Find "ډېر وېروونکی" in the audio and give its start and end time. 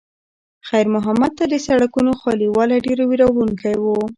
2.87-3.75